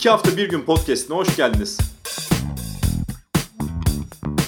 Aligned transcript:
İki 0.00 0.10
hafta 0.10 0.36
bir 0.36 0.48
gün 0.48 0.62
podcastine 0.62 1.16
hoş 1.16 1.36
geldiniz. 1.36 1.78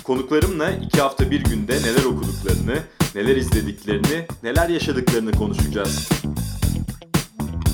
Konuklarımla 0.04 0.70
iki 0.70 1.00
hafta 1.00 1.30
bir 1.30 1.44
günde 1.44 1.72
neler 1.72 2.04
okuduklarını, 2.04 2.78
neler 3.14 3.36
izlediklerini, 3.36 4.26
neler 4.42 4.68
yaşadıklarını 4.68 5.32
konuşacağız. 5.32 6.08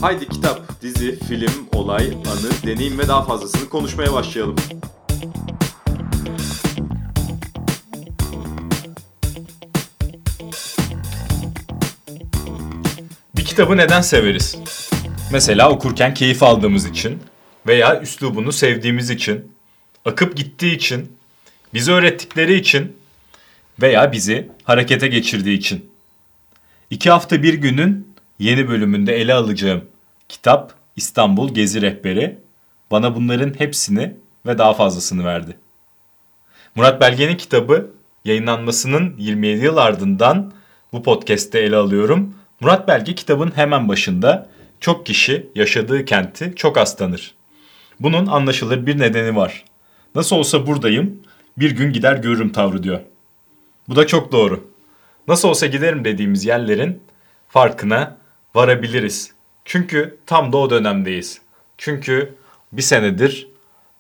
Haydi 0.01 0.29
kitap, 0.29 0.83
dizi, 0.83 1.19
film, 1.19 1.69
olay, 1.73 2.07
anı, 2.07 2.67
deneyim 2.67 2.99
ve 2.99 3.09
daha 3.09 3.23
fazlasını 3.23 3.69
konuşmaya 3.69 4.13
başlayalım. 4.13 4.57
Bir 13.37 13.45
kitabı 13.45 13.77
neden 13.77 14.01
severiz? 14.01 14.57
Mesela 15.33 15.71
okurken 15.71 16.15
keyif 16.15 16.43
aldığımız 16.43 16.87
için 16.87 17.23
veya 17.69 18.01
üslubunu 18.01 18.53
sevdiğimiz 18.53 19.11
için, 19.11 19.53
akıp 20.05 20.37
gittiği 20.37 20.77
için, 20.77 21.13
bizi 21.75 21.93
öğrettikleri 21.93 22.55
için 22.55 22.97
veya 23.83 24.13
bizi 24.13 24.49
harekete 24.65 25.09
geçirdiği 25.09 25.59
için. 25.59 25.91
İki 26.91 27.11
hafta 27.11 27.43
bir 27.43 27.55
günün 27.55 28.15
yeni 28.39 28.69
bölümünde 28.69 29.17
ele 29.17 29.35
alacağım 29.35 29.85
kitap 30.29 30.75
İstanbul 30.97 31.55
Gezi 31.55 31.83
Rehberi 31.83 32.39
bana 32.91 33.15
bunların 33.15 33.55
hepsini 33.59 34.15
ve 34.47 34.59
daha 34.59 34.75
fazlasını 34.75 35.25
verdi. 35.25 35.57
Murat 36.75 37.01
Belge'nin 37.01 37.37
kitabı 37.37 37.91
yayınlanmasının 38.25 39.15
27 39.19 39.65
yıl 39.65 39.77
ardından 39.77 40.53
bu 40.93 41.03
podcast'te 41.03 41.59
ele 41.59 41.77
alıyorum. 41.77 42.35
Murat 42.61 42.89
Belge 42.89 43.15
kitabın 43.15 43.53
hemen 43.57 43.89
başında 43.89 44.49
çok 44.81 45.07
kişi 45.07 45.47
yaşadığı 45.55 46.05
kenti 46.05 46.53
çok 46.57 46.79
az 46.79 46.97
tanır. 46.97 47.38
Bunun 48.01 48.27
anlaşılır 48.27 48.87
bir 48.87 48.99
nedeni 48.99 49.37
var. 49.37 49.65
Nasıl 50.15 50.37
olsa 50.37 50.67
buradayım, 50.67 51.23
bir 51.57 51.71
gün 51.71 51.93
gider 51.93 52.17
görürüm 52.17 52.53
tavrı 52.53 52.83
diyor. 52.83 53.01
Bu 53.89 53.97
da 53.97 54.07
çok 54.07 54.33
doğru. 54.33 54.71
Nasıl 55.29 55.49
olsa 55.49 55.67
giderim 55.67 56.05
dediğimiz 56.05 56.45
yerlerin 56.45 57.03
farkına 57.49 58.17
varabiliriz. 58.55 59.33
Çünkü 59.65 60.19
tam 60.27 60.53
da 60.53 60.57
o 60.57 60.71
dönemdeyiz. 60.71 61.41
Çünkü 61.79 62.35
bir 62.73 62.83
senedir 62.83 63.49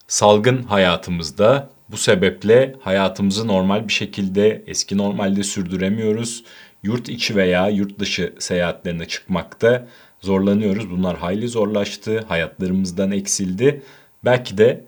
salgın 0.09 0.63
hayatımızda 0.63 1.71
bu 1.89 1.97
sebeple 1.97 2.75
hayatımızı 2.81 3.47
normal 3.47 3.89
bir 3.89 3.93
şekilde 3.93 4.65
eski 4.67 4.99
normalde 4.99 5.43
sürdüremiyoruz. 5.43 6.45
Yurt 6.83 7.09
içi 7.09 7.37
veya 7.37 7.69
yurt 7.69 7.99
dışı 7.99 8.35
seyahatlerine 8.39 9.09
çıkmakta 9.09 9.89
zorlanıyoruz. 10.21 10.91
Bunlar 10.91 11.17
hayli 11.17 11.49
zorlaştı, 11.49 12.25
hayatlarımızdan 12.29 13.11
eksildi. 13.11 13.83
Belki 14.25 14.59
de 14.59 14.85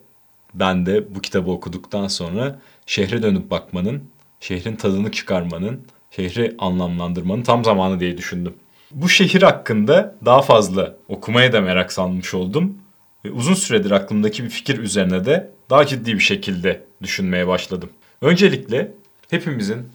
ben 0.54 0.86
de 0.86 1.14
bu 1.14 1.20
kitabı 1.20 1.50
okuduktan 1.50 2.08
sonra 2.08 2.60
şehre 2.86 3.22
dönüp 3.22 3.50
bakmanın, 3.50 4.02
şehrin 4.40 4.76
tadını 4.76 5.12
çıkarmanın, 5.12 5.80
şehri 6.10 6.54
anlamlandırmanın 6.58 7.42
tam 7.42 7.64
zamanı 7.64 8.00
diye 8.00 8.18
düşündüm. 8.18 8.54
Bu 8.90 9.08
şehir 9.08 9.42
hakkında 9.42 10.16
daha 10.24 10.42
fazla 10.42 10.96
okumaya 11.08 11.52
da 11.52 11.60
merak 11.60 11.92
salmış 11.92 12.34
oldum. 12.34 12.78
Ve 13.24 13.30
uzun 13.30 13.54
süredir 13.54 13.90
aklımdaki 13.90 14.44
bir 14.44 14.48
fikir 14.48 14.78
üzerine 14.78 15.24
de 15.24 15.50
daha 15.70 15.86
ciddi 15.86 16.14
bir 16.14 16.20
şekilde 16.20 16.84
düşünmeye 17.02 17.46
başladım. 17.46 17.90
Öncelikle 18.20 18.92
hepimizin 19.30 19.88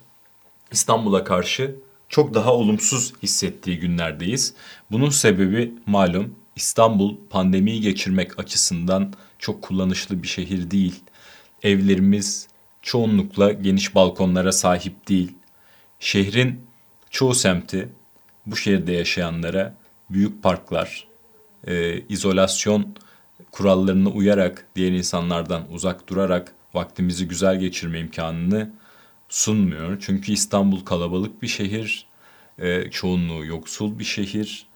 İstanbul'a 0.72 1.24
karşı 1.24 1.76
çok 2.10 2.34
daha 2.34 2.54
olumsuz 2.54 3.14
hissettiği 3.24 3.80
günlerdeyiz. 3.80 4.54
Bunun 4.92 5.10
sebebi 5.10 5.74
malum 5.86 6.36
İstanbul 6.56 7.16
pandemiyi 7.30 7.82
geçirmek 7.82 8.40
açısından 8.40 9.14
çok 9.40 9.62
kullanışlı 9.62 10.24
bir 10.24 10.28
şehir 10.28 10.72
değil. 10.72 10.96
Evlerimiz 11.64 12.48
çoğunlukla 12.82 13.52
geniş 13.52 13.96
balkonlara 13.96 14.52
sahip 14.52 15.10
değil. 15.10 15.32
Şehrin 16.00 16.62
çoğu 17.10 17.36
semti 17.36 17.90
bu 18.46 18.56
şehirde 18.56 18.92
yaşayanlara 18.92 19.76
büyük 20.10 20.44
parklar, 20.44 21.08
e, 21.68 22.02
izolasyon 22.02 22.96
kurallarına 23.52 24.10
uyarak 24.10 24.68
diğer 24.76 24.92
insanlardan 24.92 25.64
uzak 25.72 26.10
durarak 26.10 26.56
vaktimizi 26.74 27.28
güzel 27.28 27.60
geçirme 27.60 28.00
imkanını 28.00 28.72
sunmuyor. 29.30 29.98
Çünkü 30.02 30.32
İstanbul 30.32 30.86
kalabalık 30.86 31.42
bir 31.42 31.48
şehir, 31.48 32.06
e, 32.60 32.90
çoğunluğu 32.92 33.46
yoksul 33.46 34.00
bir 34.00 34.04
şehir. 34.04 34.68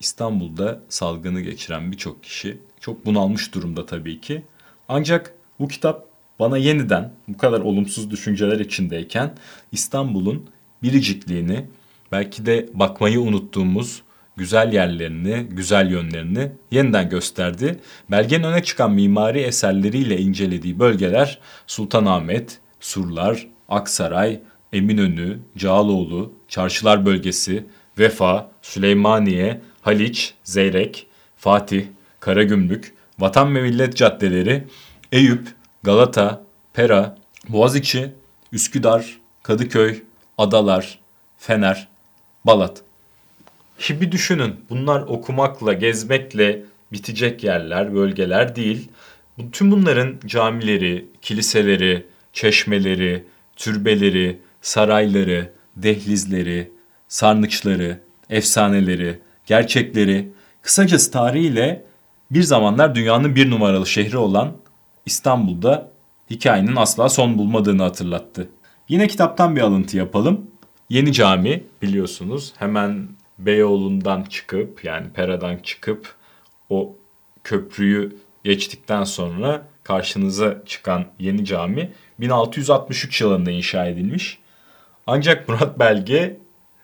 İstanbul'da 0.00 0.82
salgını 0.88 1.40
geçiren 1.40 1.92
birçok 1.92 2.22
kişi 2.22 2.58
çok 2.80 3.06
bunalmış 3.06 3.54
durumda 3.54 3.86
tabii 3.86 4.20
ki. 4.20 4.42
Ancak 4.88 5.34
bu 5.60 5.68
kitap 5.68 6.06
bana 6.38 6.58
yeniden 6.58 7.12
bu 7.28 7.38
kadar 7.38 7.60
olumsuz 7.60 8.10
düşünceler 8.10 8.60
içindeyken 8.60 9.34
İstanbul'un 9.72 10.50
biricikliğini, 10.82 11.66
belki 12.12 12.46
de 12.46 12.68
bakmayı 12.74 13.20
unuttuğumuz 13.20 14.02
güzel 14.36 14.72
yerlerini, 14.72 15.46
güzel 15.50 15.90
yönlerini 15.90 16.52
yeniden 16.70 17.08
gösterdi. 17.08 17.80
Belgenin 18.10 18.44
öne 18.44 18.62
çıkan 18.62 18.92
mimari 18.92 19.40
eserleriyle 19.40 20.18
incelediği 20.18 20.78
bölgeler 20.78 21.38
Sultanahmet, 21.66 22.58
Surlar, 22.80 23.46
Aksaray, 23.68 24.40
Eminönü, 24.72 25.38
Cağaloğlu, 25.56 26.32
Çarşılar 26.48 27.06
Bölgesi, 27.06 27.66
Vefa, 27.98 28.50
Süleymaniye, 28.62 29.60
Haliç, 29.82 30.34
Zeyrek, 30.44 31.06
Fatih, 31.36 31.86
Karagümrük, 32.20 32.94
Vatan 33.18 33.54
ve 33.54 33.62
Millet 33.62 33.96
Caddeleri, 33.96 34.64
Eyüp, 35.12 35.48
Galata, 35.82 36.42
Pera, 36.72 37.18
Boğaziçi, 37.48 38.10
Üsküdar, 38.52 39.18
Kadıköy, 39.42 40.02
Adalar, 40.38 40.98
Fener, 41.38 41.88
Balat. 42.44 42.82
Şimdi 43.78 44.12
düşünün 44.12 44.56
bunlar 44.70 45.00
okumakla, 45.00 45.72
gezmekle 45.72 46.62
bitecek 46.92 47.44
yerler, 47.44 47.94
bölgeler 47.94 48.56
değil. 48.56 48.88
Tüm 49.52 49.70
bunların 49.70 50.16
camileri, 50.26 51.06
kiliseleri, 51.22 52.06
çeşmeleri, 52.32 53.24
türbeleri, 53.58 54.40
sarayları, 54.60 55.52
dehlizleri, 55.76 56.72
sarnıçları, 57.08 58.00
efsaneleri, 58.30 59.18
gerçekleri, 59.46 60.32
kısacası 60.62 61.10
tarihiyle 61.10 61.84
bir 62.30 62.42
zamanlar 62.42 62.94
dünyanın 62.94 63.34
bir 63.34 63.50
numaralı 63.50 63.86
şehri 63.86 64.16
olan 64.16 64.52
İstanbul'da 65.06 65.90
hikayenin 66.30 66.76
asla 66.76 67.08
son 67.08 67.38
bulmadığını 67.38 67.82
hatırlattı. 67.82 68.48
Yine 68.88 69.08
kitaptan 69.08 69.56
bir 69.56 69.60
alıntı 69.60 69.96
yapalım. 69.96 70.50
Yeni 70.88 71.12
cami 71.12 71.64
biliyorsunuz 71.82 72.52
hemen 72.56 73.08
Beyoğlu'ndan 73.38 74.22
çıkıp 74.22 74.84
yani 74.84 75.06
Pera'dan 75.14 75.56
çıkıp 75.56 76.14
o 76.70 76.96
köprüyü 77.44 78.16
geçtikten 78.44 79.04
sonra 79.04 79.66
karşınıza 79.88 80.62
çıkan 80.66 81.04
yeni 81.18 81.44
cami 81.44 81.92
1663 82.20 83.20
yılında 83.20 83.50
inşa 83.50 83.86
edilmiş. 83.86 84.38
Ancak 85.06 85.48
Murat 85.48 85.78
Belge 85.78 86.36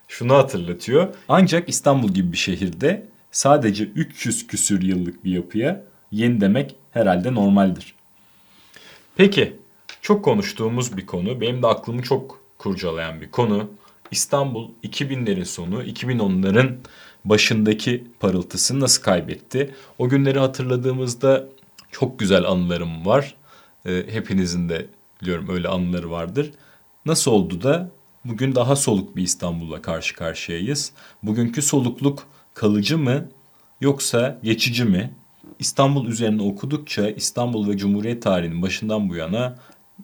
şunu 0.08 0.34
hatırlatıyor. 0.34 1.14
Ancak 1.28 1.68
İstanbul 1.68 2.08
gibi 2.08 2.32
bir 2.32 2.36
şehirde 2.36 3.06
sadece 3.30 3.84
300 3.84 4.46
küsür 4.46 4.82
yıllık 4.82 5.24
bir 5.24 5.32
yapıya 5.32 5.84
yeni 6.12 6.40
demek 6.40 6.76
herhalde 6.90 7.34
normaldir. 7.34 7.94
Peki 9.16 9.56
çok 10.02 10.24
konuştuğumuz 10.24 10.96
bir 10.96 11.06
konu, 11.06 11.40
benim 11.40 11.62
de 11.62 11.66
aklımı 11.66 12.02
çok 12.02 12.40
kurcalayan 12.58 13.20
bir 13.20 13.30
konu. 13.30 13.70
İstanbul 14.10 14.70
2000'lerin 14.84 15.44
sonu, 15.44 15.82
2010'ların 15.82 16.76
başındaki 17.24 18.04
parıltısını 18.20 18.80
nasıl 18.80 19.02
kaybetti? 19.02 19.74
O 19.98 20.08
günleri 20.08 20.38
hatırladığımızda 20.38 21.48
çok 21.94 22.18
güzel 22.18 22.44
anılarım 22.44 23.06
var. 23.06 23.34
E, 23.86 24.04
hepinizin 24.10 24.68
de 24.68 24.86
biliyorum 25.22 25.48
öyle 25.48 25.68
anıları 25.68 26.10
vardır. 26.10 26.50
Nasıl 27.06 27.30
oldu 27.30 27.62
da 27.62 27.90
bugün 28.24 28.54
daha 28.54 28.76
soluk 28.76 29.16
bir 29.16 29.22
İstanbul'la 29.22 29.82
karşı 29.82 30.16
karşıyayız? 30.16 30.92
Bugünkü 31.22 31.62
solukluk 31.62 32.26
kalıcı 32.54 32.98
mı 32.98 33.28
yoksa 33.80 34.40
geçici 34.42 34.84
mi? 34.84 35.10
İstanbul 35.58 36.06
üzerine 36.06 36.42
okudukça 36.42 37.08
İstanbul 37.10 37.68
ve 37.68 37.76
Cumhuriyet 37.76 38.22
tarihinin 38.22 38.62
başından 38.62 39.08
bu 39.08 39.16
yana 39.16 39.56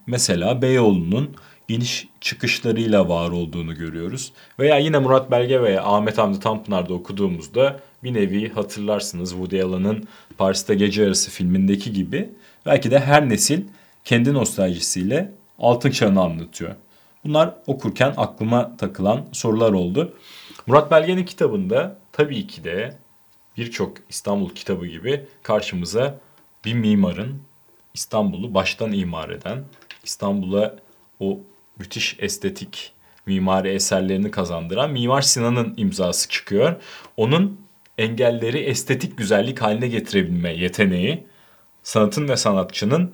mesela 0.06 0.62
Beyoğlu'nun 0.62 1.36
iniş 1.68 2.08
çıkışlarıyla 2.20 3.08
var 3.08 3.30
olduğunu 3.30 3.74
görüyoruz. 3.74 4.32
Veya 4.58 4.78
yine 4.78 4.98
Murat 4.98 5.30
Belge 5.30 5.62
veya 5.62 5.84
Ahmet 5.84 6.18
Hamdi 6.18 6.40
Tanpınar'da 6.40 6.94
okuduğumuzda 6.94 7.80
bir 8.04 8.14
nevi 8.14 8.52
hatırlarsınız 8.52 9.30
Woody 9.30 9.62
Allen'ın 9.62 10.08
Paris'te 10.38 10.74
Gece 10.74 11.02
Yarısı 11.02 11.30
filmindeki 11.30 11.92
gibi 11.92 12.30
belki 12.66 12.90
de 12.90 12.98
her 13.00 13.28
nesil 13.28 13.62
kendi 14.04 14.34
nostaljisiyle 14.34 15.32
altın 15.58 15.90
çağını 15.90 16.20
anlatıyor. 16.20 16.74
Bunlar 17.24 17.54
okurken 17.66 18.14
aklıma 18.16 18.76
takılan 18.76 19.26
sorular 19.32 19.72
oldu. 19.72 20.14
Murat 20.66 20.90
Belge'nin 20.90 21.24
kitabında 21.24 21.98
tabii 22.12 22.46
ki 22.46 22.64
de 22.64 22.96
birçok 23.56 23.96
İstanbul 24.08 24.50
kitabı 24.50 24.86
gibi 24.86 25.26
karşımıza 25.42 26.18
bir 26.64 26.74
mimarın 26.74 27.42
İstanbul'u 27.94 28.54
baştan 28.54 28.92
imar 28.92 29.28
eden, 29.28 29.64
İstanbul'a 30.04 30.76
o 31.20 31.38
müthiş 31.78 32.16
estetik 32.18 32.92
mimari 33.26 33.68
eserlerini 33.68 34.30
kazandıran 34.30 34.90
Mimar 34.90 35.22
Sinan'ın 35.22 35.74
imzası 35.76 36.28
çıkıyor. 36.28 36.82
Onun 37.16 37.60
engelleri 38.00 38.58
estetik 38.58 39.18
güzellik 39.18 39.62
haline 39.62 39.88
getirebilme 39.88 40.52
yeteneği 40.52 41.24
sanatın 41.82 42.28
ve 42.28 42.36
sanatçının 42.36 43.12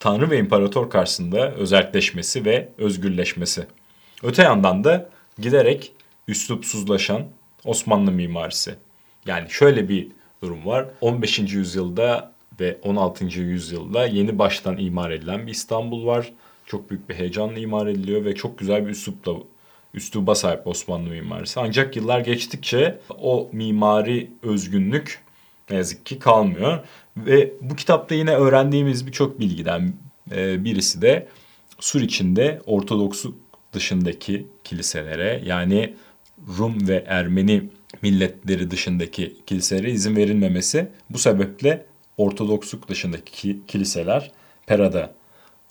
Tanrı 0.00 0.30
ve 0.30 0.38
imparator 0.38 0.90
karşısında 0.90 1.52
özelleşmesi 1.52 2.44
ve 2.44 2.68
özgürleşmesi. 2.78 3.66
Öte 4.22 4.42
yandan 4.42 4.84
da 4.84 5.10
giderek 5.38 5.92
üslupsuzlaşan 6.28 7.22
Osmanlı 7.64 8.12
mimarisi. 8.12 8.74
Yani 9.26 9.50
şöyle 9.50 9.88
bir 9.88 10.08
durum 10.42 10.66
var. 10.66 10.86
15. 11.00 11.38
yüzyılda 11.38 12.32
ve 12.60 12.78
16. 12.82 13.24
yüzyılda 13.24 14.06
yeni 14.06 14.38
baştan 14.38 14.78
imar 14.78 15.10
edilen 15.10 15.46
bir 15.46 15.52
İstanbul 15.52 16.06
var. 16.06 16.32
Çok 16.66 16.90
büyük 16.90 17.08
bir 17.08 17.14
heyecanla 17.14 17.58
imar 17.58 17.86
ediliyor 17.86 18.24
ve 18.24 18.34
çok 18.34 18.58
güzel 18.58 18.86
bir 18.86 18.90
üslupla 18.90 19.32
üsluba 19.94 20.34
sahip 20.34 20.66
Osmanlı 20.66 21.10
mimarisi. 21.10 21.60
Ancak 21.60 21.96
yıllar 21.96 22.20
geçtikçe 22.20 22.98
o 23.20 23.48
mimari 23.52 24.30
özgünlük 24.42 25.20
ne 25.70 25.76
yazık 25.76 26.06
ki 26.06 26.18
kalmıyor. 26.18 26.78
Ve 27.16 27.52
bu 27.60 27.76
kitapta 27.76 28.14
yine 28.14 28.34
öğrendiğimiz 28.34 29.06
birçok 29.06 29.40
bilgiden 29.40 29.92
e, 30.32 30.64
birisi 30.64 31.02
de 31.02 31.28
Sur 31.80 32.00
içinde 32.00 32.62
Ortodoksu 32.66 33.36
dışındaki 33.72 34.46
kiliselere 34.64 35.42
yani 35.44 35.94
Rum 36.58 36.88
ve 36.88 37.04
Ermeni 37.06 37.70
milletleri 38.02 38.70
dışındaki 38.70 39.36
kiliselere 39.46 39.90
izin 39.90 40.16
verilmemesi. 40.16 40.88
Bu 41.10 41.18
sebeple 41.18 41.86
Ortodoksluk 42.16 42.88
dışındaki 42.88 43.60
kiliseler 43.68 44.30
Pera'da 44.66 45.14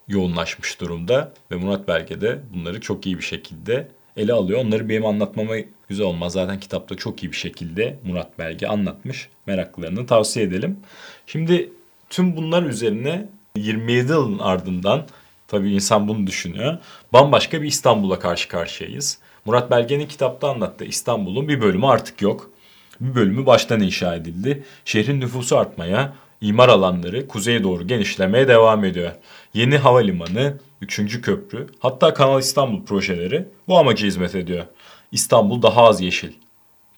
yoğunlaşmış 0.08 0.82
durumda 0.82 1.34
ve 1.52 1.56
Murat 1.56 1.88
Belge 1.88 2.22
de 2.22 2.40
bunları 2.54 2.82
çok 2.82 3.06
iyi 3.06 3.18
bir 3.18 3.24
şekilde 3.24 3.88
ele 4.18 4.34
alıyor. 4.34 4.60
Onları 4.66 4.90
benim 4.90 5.06
anlatmama 5.06 5.54
güzel 5.90 6.06
olmaz. 6.06 6.34
Zaten 6.34 6.60
kitapta 6.60 6.96
çok 6.96 7.24
iyi 7.24 7.32
bir 7.32 7.38
şekilde 7.38 8.00
Murat 8.04 8.40
Belge 8.40 8.68
anlatmış. 8.68 9.30
Meraklılarını 9.46 10.06
tavsiye 10.06 10.46
edelim. 10.46 10.80
Şimdi 11.28 11.70
tüm 12.10 12.38
bunlar 12.38 12.64
üzerine 12.64 13.26
27 13.56 14.12
yılın 14.12 14.40
ardından 14.40 15.06
tabii 15.48 15.74
insan 15.74 16.08
bunu 16.08 16.28
düşünüyor. 16.28 16.78
Bambaşka 17.14 17.62
bir 17.62 17.68
İstanbul'a 17.68 18.20
karşı 18.20 18.48
karşıyayız. 18.48 19.20
Murat 19.46 19.72
Belge'nin 19.72 20.08
kitapta 20.08 20.50
anlattığı 20.50 20.86
İstanbul'un 20.86 21.48
bir 21.48 21.62
bölümü 21.62 21.86
artık 21.86 22.22
yok. 22.22 22.52
Bir 23.00 23.16
bölümü 23.16 23.46
baştan 23.46 23.80
inşa 23.80 24.16
edildi. 24.16 24.64
Şehrin 24.86 25.22
nüfusu 25.22 25.58
artmaya, 25.58 26.14
imar 26.42 26.70
alanları 26.70 27.28
kuzeye 27.28 27.64
doğru 27.64 27.88
genişlemeye 27.88 28.48
devam 28.48 28.86
ediyor. 28.86 29.12
Yeni 29.54 29.78
havalimanı, 29.78 30.58
3. 30.82 31.22
köprü, 31.22 31.68
hatta 31.80 32.14
Kanal 32.14 32.40
İstanbul 32.40 32.86
projeleri 32.86 33.48
bu 33.68 33.78
amaca 33.78 34.08
hizmet 34.08 34.36
ediyor. 34.36 34.66
İstanbul 35.12 35.62
daha 35.62 35.84
az 35.84 36.02
yeşil. 36.02 36.32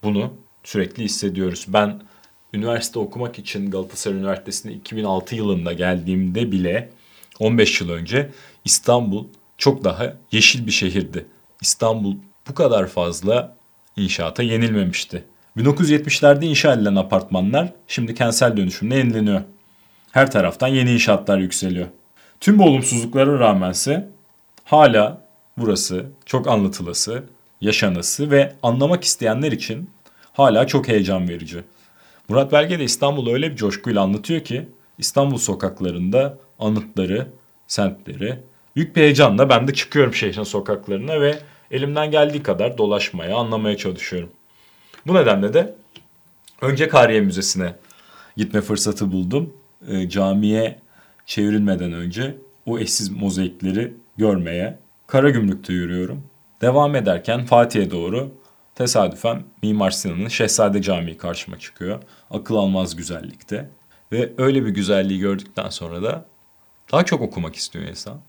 Bunu 0.02 0.34
sürekli 0.64 1.04
hissediyoruz. 1.04 1.64
Ben 1.68 2.02
üniversite 2.54 2.98
okumak 2.98 3.38
için 3.38 3.70
Galatasaray 3.70 4.18
Üniversitesi'ne 4.18 4.72
2006 4.72 5.36
yılında 5.36 5.72
geldiğimde 5.72 6.52
bile 6.52 6.90
15 7.38 7.80
yıl 7.80 7.90
önce 7.90 8.30
İstanbul 8.64 9.24
çok 9.58 9.84
daha 9.84 10.16
yeşil 10.32 10.66
bir 10.66 10.72
şehirdi. 10.72 11.26
İstanbul 11.60 12.14
bu 12.48 12.54
kadar 12.54 12.86
fazla 12.86 13.56
inşaata 13.96 14.42
yenilmemişti. 14.42 15.24
1970'lerde 15.56 16.44
inşa 16.44 16.72
edilen 16.74 16.96
apartmanlar 16.96 17.72
şimdi 17.86 18.14
kentsel 18.14 18.56
dönüşümle 18.56 18.96
yenileniyor. 18.96 19.40
Her 20.12 20.30
taraftan 20.30 20.68
yeni 20.68 20.92
inşaatlar 20.92 21.38
yükseliyor. 21.38 21.86
Tüm 22.40 22.58
bu 22.58 22.64
olumsuzluklara 22.64 23.38
rağmense 23.38 24.08
hala 24.64 25.22
burası 25.58 26.06
çok 26.26 26.48
anlatılası, 26.48 27.22
yaşanası 27.60 28.30
ve 28.30 28.52
anlamak 28.62 29.04
isteyenler 29.04 29.52
için 29.52 29.90
hala 30.32 30.66
çok 30.66 30.88
heyecan 30.88 31.28
verici. 31.28 31.64
Murat 32.28 32.52
Belge 32.52 32.78
de 32.78 32.84
İstanbul'u 32.84 33.32
öyle 33.32 33.50
bir 33.50 33.56
coşkuyla 33.56 34.02
anlatıyor 34.02 34.40
ki 34.40 34.68
İstanbul 34.98 35.38
sokaklarında 35.38 36.38
anıtları, 36.58 37.26
semtleri 37.66 38.38
büyük 38.76 38.96
bir 38.96 39.00
heyecanla 39.00 39.48
ben 39.48 39.68
de 39.68 39.74
çıkıyorum 39.74 40.14
şehrin 40.14 40.42
sokaklarına 40.42 41.20
ve 41.20 41.38
elimden 41.70 42.10
geldiği 42.10 42.42
kadar 42.42 42.78
dolaşmaya, 42.78 43.36
anlamaya 43.36 43.76
çalışıyorum. 43.76 44.30
Bu 45.06 45.14
nedenle 45.14 45.54
de 45.54 45.74
önce 46.60 46.88
Kariye 46.88 47.20
Müzesi'ne 47.20 47.74
gitme 48.36 48.60
fırsatı 48.60 49.12
buldum. 49.12 49.52
E, 49.88 50.08
camiye 50.08 50.78
çevrilmeden 51.26 51.92
önce 51.92 52.36
o 52.66 52.78
eşsiz 52.78 53.10
mozaikleri 53.10 53.94
görmeye 54.16 54.78
Karagümrük'te 55.06 55.72
yürüyorum. 55.72 56.24
Devam 56.60 56.96
ederken 56.96 57.46
Fatih'e 57.46 57.90
doğru 57.90 58.32
tesadüfen 58.74 59.42
Mimar 59.62 59.90
Sinan'ın 59.90 60.28
Şehzade 60.28 60.82
Camii 60.82 61.16
karşıma 61.16 61.58
çıkıyor. 61.58 62.02
Akıl 62.30 62.54
almaz 62.54 62.96
güzellikte. 62.96 63.70
Ve 64.12 64.32
öyle 64.38 64.64
bir 64.64 64.70
güzelliği 64.70 65.20
gördükten 65.20 65.68
sonra 65.68 66.02
da 66.02 66.24
daha 66.92 67.04
çok 67.04 67.20
okumak 67.20 67.56
istiyor 67.56 67.84
insan. 67.84 68.20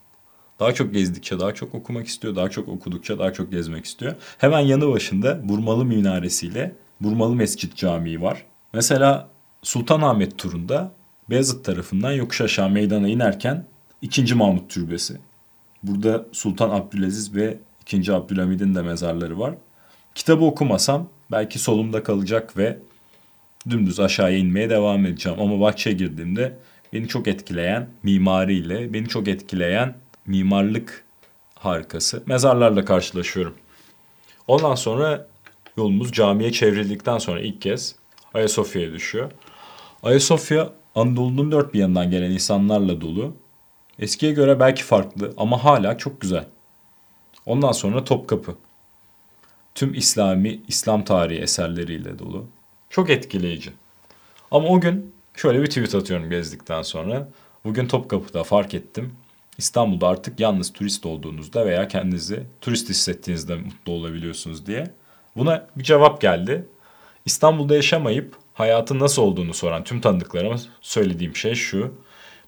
Daha 0.62 0.74
çok 0.74 0.94
gezdikçe 0.94 1.40
daha 1.40 1.54
çok 1.54 1.75
okumak 1.75 2.08
istiyor. 2.08 2.36
Daha 2.36 2.50
çok 2.50 2.68
okudukça 2.68 3.19
daha 3.19 3.34
çok 3.34 3.52
gezmek 3.52 3.86
istiyor. 3.86 4.16
Hemen 4.38 4.60
yanı 4.60 4.92
başında 4.92 5.50
Burmalı 5.50 5.86
minaresiyle 5.86 6.75
Burmalı 7.02 7.36
Mescit 7.36 7.75
Camii 7.75 8.22
var. 8.22 8.46
Mesela 8.74 9.30
Sultanahmet 9.63 10.38
turunda 10.38 10.92
Beyazıt 11.30 11.66
tarafından 11.66 12.12
yokuş 12.12 12.42
aşağı 12.42 12.69
meydana 12.69 13.08
inerken 13.08 13.66
2. 14.02 14.36
Mahmut 14.36 14.72
Türbesi. 14.72 15.18
Burada 15.84 16.25
Sultan 16.31 16.69
Abdülaziz 16.69 17.36
ve 17.36 17.58
2. 17.81 18.13
Abdülhamid'in 18.13 18.75
de 18.75 18.81
mezarları 18.81 19.40
var. 19.40 19.56
Kitabı 20.16 20.46
okumasam 20.46 21.10
belki 21.31 21.60
solumda 21.60 22.04
kalacak 22.04 22.58
ve 22.58 22.78
dümdüz 23.69 24.00
aşağıya 24.00 24.38
inmeye 24.38 24.69
devam 24.69 25.06
edeceğim. 25.06 25.40
Ama 25.42 25.60
bahçeye 25.60 25.96
girdiğimde 25.96 26.58
beni 26.94 27.08
çok 27.08 27.28
etkileyen 27.28 27.88
mimariyle, 28.04 28.94
beni 28.94 29.08
çok 29.08 29.28
etkileyen 29.28 29.96
mimarlık 30.25 31.05
harikası 31.55 32.24
mezarlarla 32.25 32.86
karşılaşıyorum. 32.86 33.55
Ondan 34.48 34.75
sonra 34.75 35.27
yolumuz 35.77 36.12
camiye 36.12 36.51
çevrildikten 36.51 37.17
sonra 37.17 37.39
ilk 37.39 37.62
kez 37.62 37.96
Ayasofya'ya 38.34 38.93
düşüyor. 38.93 39.31
Ayasofya 40.03 40.69
Anadolu'nun 40.96 41.51
dört 41.51 41.74
bir 41.74 41.79
yanından 41.79 42.12
gelen 42.12 42.31
insanlarla 42.31 43.01
dolu. 43.01 43.36
Eskiye 44.00 44.31
göre 44.31 44.60
belki 44.60 44.84
farklı 44.84 45.34
ama 45.38 45.63
hala 45.63 45.98
çok 45.98 46.22
güzel. 46.22 46.46
Ondan 47.46 47.72
sonra 47.72 48.03
Topkapı. 48.03 48.55
Tüm 49.75 49.93
İslami, 49.93 50.62
İslam 50.67 51.03
tarihi 51.03 51.39
eserleriyle 51.41 52.19
dolu. 52.19 52.48
Çok 52.89 53.10
etkileyici. 53.10 53.72
Ama 54.51 54.67
o 54.67 54.81
gün 54.81 55.13
şöyle 55.36 55.62
bir 55.62 55.67
tweet 55.67 55.96
atıyorum 55.96 56.29
gezdikten 56.29 56.81
sonra. 56.81 57.27
Bugün 57.65 57.88
Topkapı'da 57.88 58.43
fark 58.43 58.74
ettim. 58.74 59.13
İstanbul'da 59.62 60.08
artık 60.08 60.39
yalnız 60.39 60.74
turist 60.74 61.06
olduğunuzda 61.06 61.65
veya 61.65 61.88
kendinizi 61.88 62.44
turist 62.62 62.89
hissettiğinizde 62.89 63.56
mutlu 63.56 63.91
olabiliyorsunuz 63.91 64.65
diye. 64.65 64.91
Buna 65.36 65.68
bir 65.75 65.84
cevap 65.84 66.22
geldi. 66.22 66.65
İstanbul'da 67.25 67.75
yaşamayıp 67.75 68.36
hayatın 68.53 69.00
nasıl 69.00 69.22
olduğunu 69.22 69.53
soran 69.53 69.84
tüm 69.84 70.01
tanıdıklarıma 70.01 70.56
söylediğim 70.82 71.36
şey 71.36 71.56
şu. 71.56 71.94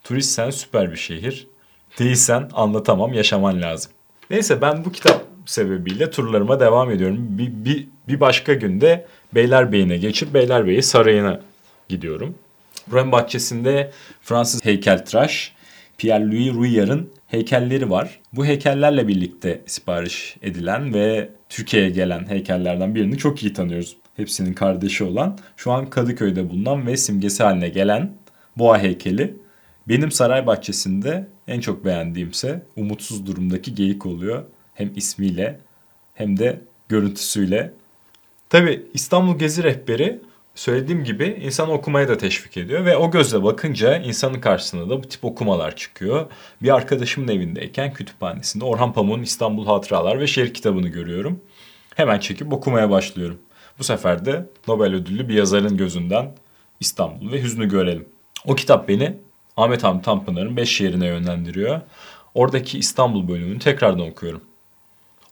Turistsen 0.03 0.49
süper 0.49 0.91
bir 0.91 0.97
şehir. 0.97 1.47
Değilsen 1.99 2.49
anlatamam 2.53 3.13
yaşaman 3.13 3.61
lazım. 3.61 3.91
Neyse 4.29 4.61
ben 4.61 4.85
bu 4.85 4.91
kitap 4.91 5.23
sebebiyle 5.45 6.11
turlarıma 6.11 6.59
devam 6.59 6.91
ediyorum. 6.91 7.27
Bir, 7.29 7.65
bir, 7.65 7.87
bir 8.07 8.19
başka 8.19 8.53
günde 8.53 9.07
Beylerbeyi'ne 9.35 9.97
geçip 9.97 10.33
Beylerbeyi 10.33 10.83
Sarayı'na 10.83 11.41
gidiyorum. 11.89 12.35
Buranın 12.87 13.11
bahçesinde 13.11 13.91
Fransız 14.21 14.65
heykeltıraş 14.65 15.53
Pierre-Louis 16.03 16.53
Ruyer'ın 16.53 17.09
heykelleri 17.27 17.89
var. 17.89 18.19
Bu 18.33 18.45
heykellerle 18.45 19.07
birlikte 19.07 19.61
sipariş 19.65 20.37
edilen 20.41 20.93
ve 20.93 21.29
Türkiye'ye 21.49 21.89
gelen 21.89 22.29
heykellerden 22.29 22.95
birini 22.95 23.17
çok 23.17 23.43
iyi 23.43 23.53
tanıyoruz. 23.53 23.97
Hepsinin 24.15 24.53
kardeşi 24.53 25.03
olan, 25.03 25.37
şu 25.57 25.71
an 25.71 25.89
Kadıköy'de 25.89 26.49
bulunan 26.49 26.87
ve 26.87 26.97
simgesi 26.97 27.43
haline 27.43 27.69
gelen 27.69 28.11
boğa 28.57 28.79
heykeli. 28.79 29.35
Benim 29.87 30.11
saray 30.11 30.47
bahçesinde 30.47 31.27
en 31.47 31.59
çok 31.59 31.85
beğendiğimse 31.85 32.61
umutsuz 32.75 33.25
durumdaki 33.25 33.75
geyik 33.75 34.05
oluyor. 34.05 34.43
Hem 34.73 34.91
ismiyle 34.95 35.59
hem 36.13 36.39
de 36.39 36.59
görüntüsüyle. 36.89 37.73
Tabi 38.49 38.85
İstanbul 38.93 39.39
Gezi 39.39 39.63
Rehberi 39.63 40.19
söylediğim 40.55 41.03
gibi 41.03 41.39
insanı 41.41 41.71
okumaya 41.71 42.07
da 42.07 42.17
teşvik 42.17 42.57
ediyor 42.57 42.85
ve 42.85 42.97
o 42.97 43.11
gözle 43.11 43.43
bakınca 43.43 43.97
insanın 43.97 44.39
karşısına 44.39 44.89
da 44.89 45.03
bu 45.03 45.09
tip 45.09 45.25
okumalar 45.25 45.75
çıkıyor. 45.75 46.25
Bir 46.61 46.75
arkadaşımın 46.75 47.27
evindeyken 47.27 47.93
kütüphanesinde 47.93 48.65
Orhan 48.65 48.93
Pamuk'un 48.93 49.23
İstanbul 49.23 49.65
Hatıralar 49.65 50.19
ve 50.19 50.27
Şehir 50.27 50.53
kitabını 50.53 50.87
görüyorum. 50.87 51.41
Hemen 51.95 52.19
çekip 52.19 52.53
okumaya 52.53 52.89
başlıyorum. 52.89 53.37
Bu 53.79 53.83
sefer 53.83 54.25
de 54.25 54.49
Nobel 54.67 54.93
ödüllü 54.93 55.29
bir 55.29 55.33
yazarın 55.33 55.77
gözünden 55.77 56.31
İstanbul 56.79 57.31
ve 57.31 57.41
hüznü 57.41 57.69
görelim. 57.69 58.05
O 58.45 58.55
kitap 58.55 58.87
beni 58.87 59.17
Ahmet 59.57 59.83
Hamdi 59.83 60.01
Tanpınar'ın 60.01 60.57
5 60.57 60.69
şehrine 60.69 61.07
yönlendiriyor. 61.07 61.81
Oradaki 62.33 62.79
İstanbul 62.79 63.27
bölümünü 63.27 63.59
tekrardan 63.59 64.09
okuyorum. 64.09 64.41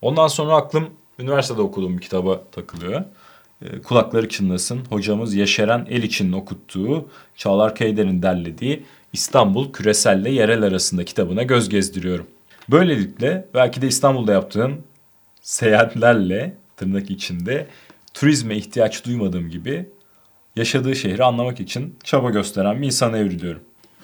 Ondan 0.01 0.27
sonra 0.27 0.55
aklım 0.55 0.89
üniversitede 1.19 1.61
okuduğum 1.61 1.97
bir 1.97 2.01
kitaba 2.01 2.43
takılıyor. 2.51 3.03
E, 3.61 3.81
kulakları 3.81 4.29
çınlasın. 4.29 4.81
Hocamız 4.89 5.35
Yaşaran 5.35 5.87
El 5.89 6.03
için 6.03 6.31
okuttuğu, 6.31 7.09
Çağlar 7.35 7.75
Keyder'in 7.75 8.21
derlediği 8.21 8.83
İstanbul 9.13 9.71
Küreselle 9.71 10.29
Yerel 10.29 10.63
arasında 10.63 11.05
kitabına 11.05 11.43
göz 11.43 11.69
gezdiriyorum. 11.69 12.27
Böylelikle 12.69 13.47
belki 13.53 13.81
de 13.81 13.87
İstanbul'da 13.87 14.31
yaptığım 14.31 14.83
seyahatlerle 15.41 16.53
tırnak 16.77 17.11
içinde 17.11 17.67
turizme 18.13 18.55
ihtiyaç 18.55 19.05
duymadığım 19.05 19.49
gibi 19.49 19.85
yaşadığı 20.55 20.95
şehri 20.95 21.23
anlamak 21.23 21.59
için 21.59 21.95
çaba 22.03 22.29
gösteren 22.29 22.81
bir 22.81 22.85
insana 22.85 23.17
evriliyorum. 23.17 23.61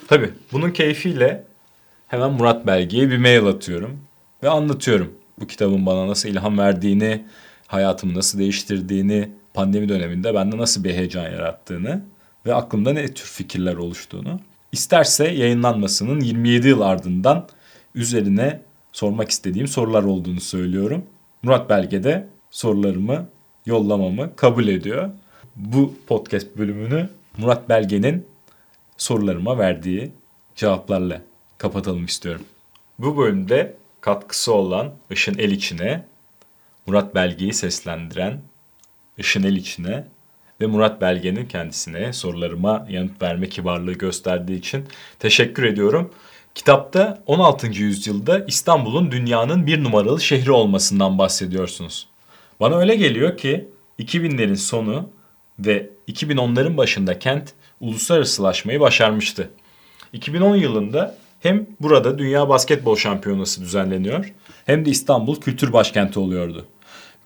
Tabi 0.08 0.30
bunun 0.52 0.72
keyfiyle 0.72 1.44
hemen 2.08 2.32
Murat 2.32 2.68
Belge'ye 2.68 3.10
bir 3.10 3.18
mail 3.18 3.46
atıyorum 3.46 4.00
ve 4.44 4.50
anlatıyorum 4.50 5.14
bu 5.40 5.48
kitabın 5.48 5.86
bana 5.86 6.08
nasıl 6.08 6.30
ilham 6.30 6.58
verdiğini, 6.58 7.26
hayatımı 7.68 8.14
nasıl 8.14 8.40
değiştirdiğini, 8.40 9.30
pandemi 9.58 9.90
döneminde 9.90 10.34
bende 10.34 10.58
nasıl 10.58 10.84
bir 10.84 10.94
heyecan 10.94 11.24
yarattığını 11.24 12.02
ve 12.46 12.54
aklımda 12.54 12.94
ne 12.94 13.14
tür 13.14 13.26
fikirler 13.26 13.76
oluştuğunu. 13.76 14.40
İsterse 14.72 15.28
yayınlanmasının 15.28 16.20
27 16.20 16.68
yıl 16.68 16.82
ardından 16.82 17.48
üzerine 17.96 18.62
sormak 18.92 19.30
istediğim 19.30 19.68
sorular 19.68 20.04
olduğunu 20.04 20.40
söylüyorum. 20.40 21.06
Murat 21.44 21.70
Belge 21.70 22.04
de 22.04 22.28
sorularımı 22.52 23.30
yollamamı 23.66 24.36
kabul 24.36 24.68
ediyor. 24.68 25.10
Bu 25.56 25.94
podcast 26.08 26.58
bölümünü 26.58 27.10
Murat 27.38 27.70
Belge'nin 27.70 28.26
sorularıma 28.98 29.58
verdiği 29.58 30.12
cevaplarla 30.56 31.22
kapatalım 31.58 32.06
istiyorum. 32.06 32.46
Bu 33.00 33.18
bölümde 33.18 33.76
katkısı 34.02 34.54
olan 34.54 34.94
Işın 35.12 35.38
El 35.38 35.52
içine, 35.52 36.06
Murat 36.88 37.16
Belge'yi 37.16 37.54
seslendiren 37.54 38.42
Işın 39.18 39.44
El 39.44 39.56
içine 39.56 40.08
ve 40.62 40.66
Murat 40.66 41.02
Belge'nin 41.02 41.46
kendisine 41.46 42.14
sorularıma 42.14 42.88
yanıt 42.90 43.22
verme 43.22 43.50
kibarlığı 43.50 43.94
gösterdiği 43.94 44.58
için 44.58 44.86
teşekkür 45.20 45.64
ediyorum. 45.64 46.12
Kitapta 46.56 47.24
16. 47.26 47.68
yüzyılda 47.68 48.46
İstanbul'un 48.46 49.12
dünyanın 49.12 49.68
bir 49.68 49.84
numaralı 49.84 50.22
şehri 50.22 50.52
olmasından 50.52 51.18
bahsediyorsunuz. 51.18 52.08
Bana 52.60 52.76
öyle 52.76 52.96
geliyor 52.96 53.38
ki 53.38 53.68
2000'lerin 54.00 54.56
sonu 54.56 55.10
ve 55.60 55.90
2010'ların 56.08 56.78
başında 56.78 57.20
kent 57.20 57.54
uluslararasılaşmayı 57.82 58.80
başarmıştı. 58.80 59.50
2010 60.14 60.56
yılında 60.56 61.18
hem 61.40 61.68
burada 61.80 62.18
Dünya 62.18 62.50
Basketbol 62.50 62.96
Şampiyonası 62.96 63.62
düzenleniyor 63.62 64.34
hem 64.66 64.86
de 64.86 64.90
İstanbul 64.90 65.42
Kültür 65.42 65.74
Başkenti 65.74 66.20
oluyordu. 66.20 66.66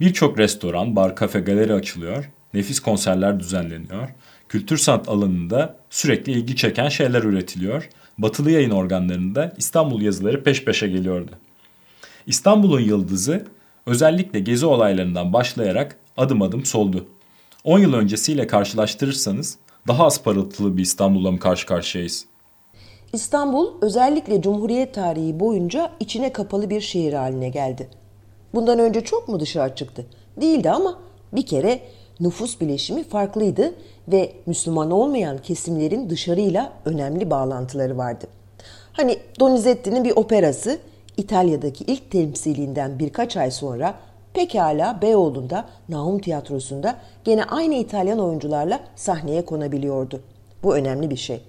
Birçok 0.02 0.40
restoran, 0.40 0.96
bar, 0.96 1.16
kafe, 1.16 1.40
galeri 1.40 1.74
açılıyor, 1.74 2.30
nefis 2.54 2.80
konserler 2.80 3.40
düzenleniyor, 3.40 4.10
kültür 4.50 4.78
sanat 4.78 5.10
alanında 5.10 5.76
sürekli 5.90 6.32
ilgi 6.32 6.56
çeken 6.56 6.90
şeyler 6.90 7.24
üretiliyor, 7.24 7.90
batılı 8.18 8.52
yayın 8.52 8.70
organlarında 8.70 9.54
İstanbul 9.58 10.02
yazıları 10.02 10.44
peş 10.44 10.66
peşe 10.66 10.88
geliyordu. 10.88 11.32
İstanbul'un 12.28 12.80
yıldızı 12.80 13.46
özellikle 13.86 14.40
gezi 14.40 14.66
olaylarından 14.66 15.34
başlayarak 15.34 15.96
adım 16.18 16.42
adım 16.42 16.66
soldu. 16.66 17.06
10 17.64 17.80
yıl 17.80 17.94
öncesiyle 17.94 18.48
karşılaştırırsanız 18.48 19.58
daha 19.88 20.06
az 20.06 20.24
parıltılı 20.24 20.78
bir 20.78 20.82
İstanbul'la 20.82 21.32
mı 21.32 21.40
karşı 21.40 21.66
karşıyayız? 21.66 22.26
İstanbul 23.14 23.68
özellikle 23.82 24.42
Cumhuriyet 24.42 24.94
tarihi 24.94 25.40
boyunca 25.40 25.92
içine 26.00 26.34
kapalı 26.34 26.70
bir 26.70 26.82
şehir 26.82 27.14
haline 27.14 27.50
geldi. 27.50 28.01
Bundan 28.54 28.80
önce 28.80 29.02
çok 29.02 29.28
mu 29.28 29.40
dışarı 29.40 29.76
çıktı? 29.76 30.06
Değildi 30.42 30.72
ama 30.72 31.00
bir 31.34 31.46
kere 31.46 31.80
nüfus 32.20 32.62
bileşimi 32.62 33.04
farklıydı 33.04 33.74
ve 34.08 34.34
Müslüman 34.46 34.92
olmayan 34.92 35.38
kesimlerin 35.38 36.10
dışarıyla 36.10 36.74
önemli 36.86 37.30
bağlantıları 37.30 37.98
vardı. 37.98 38.28
Hani 38.94 39.18
Donizetti'nin 39.40 40.04
bir 40.04 40.16
operası 40.16 40.80
İtalya'daki 41.18 41.84
ilk 41.84 42.12
temsilinden 42.12 43.00
birkaç 43.00 43.38
ay 43.38 43.52
sonra 43.52 43.96
pekala 44.34 45.00
Beyoğlu'nda 45.02 45.66
Nahum 45.90 46.20
Tiyatrosu'nda 46.20 46.96
gene 47.24 47.44
aynı 47.44 47.76
İtalyan 47.76 48.20
oyuncularla 48.20 48.80
sahneye 48.96 49.46
konabiliyordu. 49.46 50.22
Bu 50.64 50.76
önemli 50.76 51.10
bir 51.10 51.18
şey. 51.18 51.42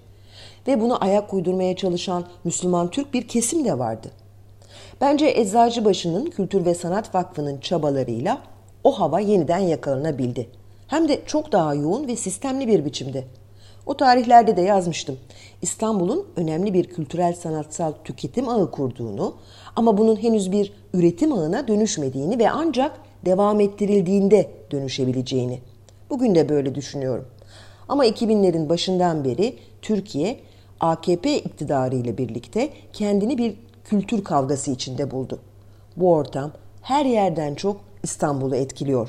Ve 0.67 0.81
bunu 0.81 1.05
ayak 1.05 1.35
uydurmaya 1.35 1.77
çalışan 1.77 2.25
Müslüman 2.45 2.91
Türk 2.91 3.15
bir 3.15 3.29
kesim 3.29 3.65
de 3.65 3.79
vardı. 3.79 4.11
Bence 5.03 5.33
Eczacıbaşı'nın 5.37 6.27
Kültür 6.27 6.65
ve 6.65 6.75
Sanat 6.75 7.15
Vakfı'nın 7.15 7.59
çabalarıyla 7.59 8.43
o 8.85 9.01
hava 9.01 9.21
yeniden 9.21 9.59
yakalanabildi. 9.59 10.49
Hem 10.87 11.09
de 11.09 11.21
çok 11.27 11.53
daha 11.53 11.75
yoğun 11.75 12.09
ve 12.09 12.17
sistemli 12.17 12.67
bir 12.67 12.85
biçimde. 12.85 13.25
O 13.87 13.97
tarihlerde 13.97 14.57
de 14.57 14.61
yazmıştım. 14.61 15.19
İstanbul'un 15.63 16.27
önemli 16.37 16.75
bir 16.75 16.85
kültürel 16.85 17.33
sanatsal 17.35 17.93
tüketim 18.05 18.49
ağı 18.49 18.71
kurduğunu 18.71 19.35
ama 19.77 19.99
bunun 19.99 20.17
henüz 20.17 20.53
bir 20.53 20.73
üretim 20.95 21.33
ağına 21.33 21.69
dönüşmediğini 21.69 22.39
ve 22.39 22.51
ancak 22.51 22.99
devam 23.25 23.61
ettirildiğinde 23.61 24.51
dönüşebileceğini. 24.71 25.59
Bugün 26.11 26.35
de 26.35 26.49
böyle 26.49 26.75
düşünüyorum. 26.75 27.27
Ama 27.89 28.07
2000'lerin 28.07 28.69
başından 28.69 29.25
beri 29.25 29.57
Türkiye 29.83 30.41
AKP 30.81 31.39
iktidarı 31.39 31.97
ile 31.97 32.19
birlikte 32.19 32.71
kendini 32.93 33.39
bir 33.39 33.55
kültür 33.85 34.25
kavgası 34.25 34.71
içinde 34.71 35.11
buldu. 35.11 35.41
Bu 35.97 36.15
ortam 36.15 36.53
her 36.83 37.05
yerden 37.05 37.55
çok 37.55 37.81
İstanbul'u 38.03 38.57
etkiliyor. 38.57 39.09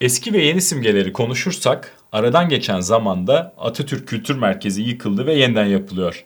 Eski 0.00 0.32
ve 0.32 0.42
yeni 0.42 0.60
simgeleri 0.60 1.12
konuşursak 1.12 1.96
aradan 2.12 2.48
geçen 2.48 2.80
zamanda 2.80 3.54
Atatürk 3.58 4.08
Kültür 4.08 4.36
Merkezi 4.36 4.82
yıkıldı 4.82 5.26
ve 5.26 5.34
yeniden 5.34 5.66
yapılıyor. 5.66 6.24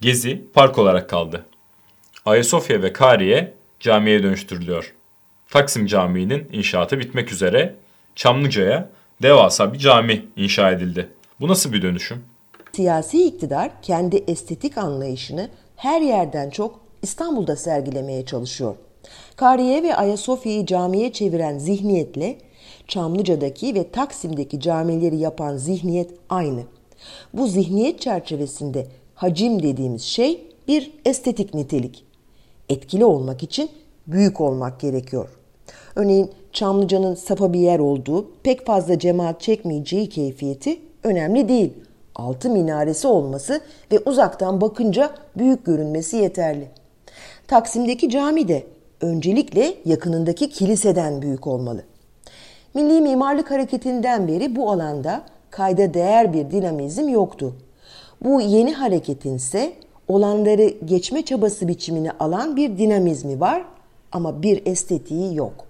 Gezi 0.00 0.44
park 0.54 0.78
olarak 0.78 1.10
kaldı. 1.10 1.44
Ayasofya 2.26 2.82
ve 2.82 2.92
Kariye 2.92 3.54
camiye 3.80 4.22
dönüştürülüyor. 4.22 4.94
Taksim 5.50 5.86
Camii'nin 5.86 6.48
inşaatı 6.52 6.98
bitmek 6.98 7.32
üzere 7.32 7.74
Çamlıca'ya 8.14 8.90
devasa 9.22 9.72
bir 9.72 9.78
cami 9.78 10.24
inşa 10.36 10.70
edildi. 10.70 11.08
Bu 11.40 11.48
nasıl 11.48 11.72
bir 11.72 11.82
dönüşüm? 11.82 12.24
Siyasi 12.76 13.26
iktidar 13.26 13.82
kendi 13.82 14.16
estetik 14.16 14.78
anlayışını 14.78 15.48
her 15.76 16.00
yerden 16.00 16.50
çok 16.50 16.80
İstanbul'da 17.02 17.56
sergilemeye 17.56 18.26
çalışıyor. 18.26 18.76
Kariye 19.36 19.82
ve 19.82 19.96
Ayasofya'yı 19.96 20.66
camiye 20.66 21.12
çeviren 21.12 21.58
zihniyetle 21.58 22.38
Çamlıca'daki 22.88 23.74
ve 23.74 23.90
Taksim'deki 23.90 24.60
camileri 24.60 25.16
yapan 25.16 25.56
zihniyet 25.56 26.10
aynı. 26.28 26.62
Bu 27.32 27.46
zihniyet 27.46 28.00
çerçevesinde 28.00 28.86
hacim 29.14 29.62
dediğimiz 29.62 30.02
şey 30.02 30.46
bir 30.68 30.92
estetik 31.04 31.54
nitelik. 31.54 32.04
Etkili 32.68 33.04
olmak 33.04 33.42
için 33.42 33.70
büyük 34.06 34.40
olmak 34.40 34.80
gerekiyor. 34.80 35.28
Örneğin 35.96 36.30
Çamlıca'nın 36.52 37.14
sapa 37.14 37.52
bir 37.52 37.60
yer 37.60 37.78
olduğu, 37.78 38.30
pek 38.42 38.66
fazla 38.66 38.98
cemaat 38.98 39.40
çekmeyeceği 39.40 40.08
keyfiyeti 40.08 40.80
önemli 41.02 41.48
değil. 41.48 41.72
Altı 42.14 42.50
minaresi 42.50 43.06
olması 43.06 43.60
ve 43.92 43.98
uzaktan 43.98 44.60
bakınca 44.60 45.10
büyük 45.38 45.66
görünmesi 45.66 46.16
yeterli. 46.16 46.68
Taksim'deki 47.46 48.10
cami 48.10 48.48
de 48.48 48.66
öncelikle 49.00 49.74
yakınındaki 49.84 50.50
kiliseden 50.50 51.22
büyük 51.22 51.46
olmalı. 51.46 51.84
Milli 52.74 53.00
Mimarlık 53.00 53.50
Hareketi'nden 53.50 54.28
beri 54.28 54.56
bu 54.56 54.70
alanda 54.70 55.24
kayda 55.50 55.94
değer 55.94 56.32
bir 56.32 56.50
dinamizm 56.50 57.08
yoktu. 57.08 57.54
Bu 58.24 58.40
yeni 58.40 58.74
hareketin 58.74 59.36
ise 59.36 59.72
olanları 60.08 60.74
geçme 60.84 61.24
çabası 61.24 61.68
biçimini 61.68 62.10
alan 62.10 62.56
bir 62.56 62.78
dinamizmi 62.78 63.40
var 63.40 63.64
ama 64.12 64.42
bir 64.42 64.66
estetiği 64.66 65.36
yok. 65.36 65.66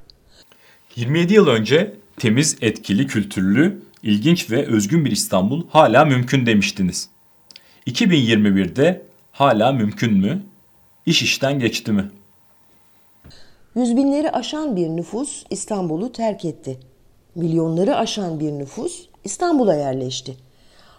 27 0.96 1.34
yıl 1.34 1.46
önce 1.46 1.94
temiz, 2.16 2.56
etkili, 2.60 3.06
kültürlü, 3.06 3.82
ilginç 4.02 4.50
ve 4.50 4.66
özgün 4.66 5.04
bir 5.04 5.10
İstanbul 5.10 5.62
hala 5.68 6.04
mümkün 6.04 6.46
demiştiniz. 6.46 7.08
2021'de 7.86 9.02
hala 9.32 9.72
mümkün 9.72 10.12
mü? 10.12 10.42
İş 11.06 11.22
işten 11.22 11.58
geçti 11.58 11.92
mi? 11.92 12.10
Yüz 13.74 13.96
binleri 13.96 14.30
aşan 14.30 14.76
bir 14.76 14.88
nüfus 14.88 15.44
İstanbul'u 15.50 16.12
terk 16.12 16.44
etti. 16.44 16.78
Milyonları 17.34 17.96
aşan 17.96 18.40
bir 18.40 18.52
nüfus 18.52 19.06
İstanbul'a 19.24 19.74
yerleşti. 19.74 20.36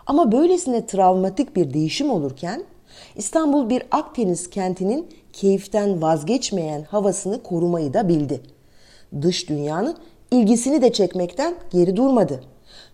Ama 0.06 0.32
böylesine 0.32 0.86
travmatik 0.86 1.56
bir 1.56 1.74
değişim 1.74 2.12
olurken 2.12 2.64
İstanbul 3.16 3.70
bir 3.70 3.84
Akdeniz 3.92 4.50
kentinin 4.50 5.08
keyiften 5.34 6.02
vazgeçmeyen 6.02 6.84
havasını 6.84 7.44
korumayı 7.44 7.94
da 7.94 8.08
bildi. 8.08 8.42
Dış 9.22 9.50
dünyanın 9.50 9.98
ilgisini 10.32 10.82
de 10.82 10.94
çekmekten 10.94 11.56
geri 11.72 11.96
durmadı. 11.96 12.44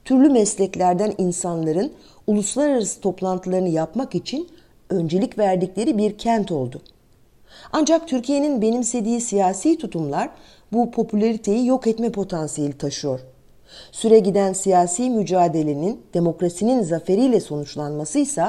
Türlü 0.05 0.29
mesleklerden 0.29 1.13
insanların 1.17 1.91
uluslararası 2.27 3.01
toplantılarını 3.01 3.69
yapmak 3.69 4.15
için 4.15 4.50
öncelik 4.89 5.38
verdikleri 5.38 5.98
bir 5.98 6.17
kent 6.17 6.51
oldu. 6.51 6.81
Ancak 7.71 8.07
Türkiye'nin 8.07 8.62
benimsediği 8.62 9.21
siyasi 9.21 9.77
tutumlar 9.77 10.29
bu 10.74 10.91
popülariteyi 10.91 11.65
yok 11.65 11.88
etme 11.88 12.12
potansiyeli 12.12 12.77
taşıyor. 12.77 13.19
Süre 13.91 14.19
giden 14.19 14.53
siyasi 14.53 15.09
mücadelenin 15.09 16.01
demokrasinin 16.13 16.83
zaferiyle 16.83 17.39
sonuçlanması 17.39 18.19
ise 18.19 18.43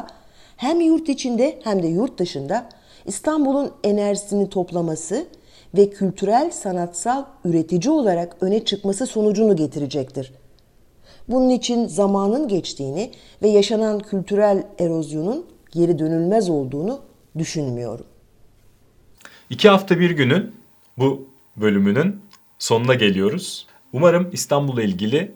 hem 0.57 0.81
yurt 0.81 1.09
içinde 1.09 1.59
hem 1.65 1.83
de 1.83 1.87
yurt 1.87 2.19
dışında 2.19 2.69
İstanbul'un 3.07 3.73
enerjisini 3.85 4.49
toplaması 4.49 5.27
ve 5.75 5.91
kültürel 5.91 6.51
sanatsal 6.51 7.25
üretici 7.45 7.91
olarak 7.91 8.37
öne 8.41 8.65
çıkması 8.65 9.07
sonucunu 9.07 9.57
getirecektir. 9.57 10.33
Bunun 11.31 11.51
için 11.51 11.87
zamanın 11.87 12.49
geçtiğini 12.49 13.11
ve 13.43 13.49
yaşanan 13.49 13.99
kültürel 14.01 14.67
erozyonun 14.79 15.47
geri 15.73 15.99
dönülmez 15.99 16.51
olduğunu 16.51 17.01
düşünmüyorum. 17.39 18.07
İki 19.51 19.69
hafta 19.69 20.01
bir 20.01 20.11
günün 20.11 20.53
bu 20.99 21.27
bölümünün 21.57 22.21
sonuna 22.59 22.95
geliyoruz. 22.95 23.67
Umarım 23.93 24.29
İstanbul'la 24.33 24.83
ilgili 24.83 25.33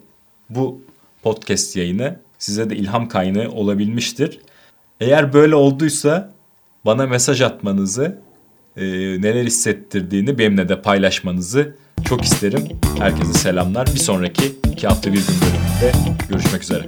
bu 0.49 0.81
podcast 1.23 1.75
yayını 1.75 2.19
size 2.39 2.69
de 2.69 2.75
ilham 2.75 3.07
kaynağı 3.07 3.51
olabilmiştir. 3.51 4.39
Eğer 4.99 5.33
böyle 5.33 5.55
olduysa 5.55 6.33
bana 6.85 7.07
mesaj 7.07 7.41
atmanızı, 7.41 8.17
e, 8.77 8.83
neler 9.21 9.43
hissettirdiğini 9.43 10.37
benimle 10.37 10.69
de 10.69 10.81
paylaşmanızı 10.81 11.75
çok 12.05 12.25
isterim. 12.25 12.67
Herkese 12.99 13.33
selamlar. 13.33 13.87
Bir 13.87 13.99
sonraki 13.99 14.55
iki 14.71 14.87
hafta 14.87 15.13
bir 15.13 15.17
gün 15.17 15.35
bölümünde 15.41 16.15
görüşmek 16.29 16.63
üzere. 16.63 16.85